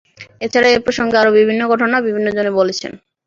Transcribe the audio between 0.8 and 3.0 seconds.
প্রসঙ্গে আরও বিভিন্ন ঘটনা বিভিন্নজনে বলেছেন।